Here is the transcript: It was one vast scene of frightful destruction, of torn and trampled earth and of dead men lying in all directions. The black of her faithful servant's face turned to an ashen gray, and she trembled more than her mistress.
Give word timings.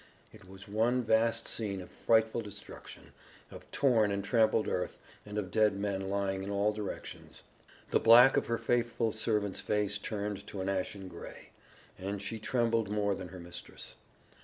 It 0.33 0.49
was 0.49 0.67
one 0.67 1.03
vast 1.03 1.47
scene 1.47 1.79
of 1.79 1.91
frightful 1.91 2.41
destruction, 2.41 3.11
of 3.51 3.69
torn 3.69 4.11
and 4.11 4.23
trampled 4.23 4.67
earth 4.67 4.97
and 5.27 5.37
of 5.37 5.51
dead 5.51 5.77
men 5.79 6.09
lying 6.09 6.41
in 6.41 6.49
all 6.49 6.73
directions. 6.73 7.43
The 7.91 7.99
black 7.99 8.35
of 8.35 8.47
her 8.47 8.57
faithful 8.57 9.11
servant's 9.11 9.61
face 9.61 9.99
turned 9.99 10.47
to 10.47 10.59
an 10.59 10.69
ashen 10.69 11.07
gray, 11.07 11.51
and 11.99 12.19
she 12.19 12.39
trembled 12.39 12.89
more 12.89 13.13
than 13.13 13.27
her 13.27 13.39
mistress. 13.39 13.93